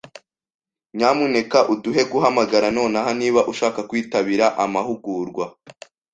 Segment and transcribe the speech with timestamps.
[0.97, 5.45] Nyamuneka uduhe guhamagara nonaha niba ushaka kwitabira amahugurwa!